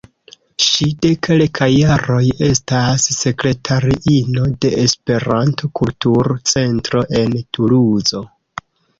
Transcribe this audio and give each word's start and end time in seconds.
Ŝi 0.67 0.85
de 1.05 1.09
kelkaj 1.25 1.65
jaroj 1.71 2.21
estas 2.47 3.03
sekretariino 3.17 4.45
de 4.65 4.71
Esperanto-Kultur-Centro 4.85 7.03
en 7.21 7.37
Tuluzo. 7.59 8.23